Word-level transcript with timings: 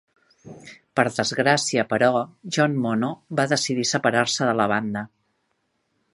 Per 0.99 1.03
desgràcia, 1.17 1.83
però, 1.93 2.09
Jon 2.57 2.81
Mono 2.87 3.11
va 3.41 3.49
decidir 3.53 3.87
separar-se 3.93 4.51
de 4.53 4.57
la 4.63 4.71
banda. 4.75 5.07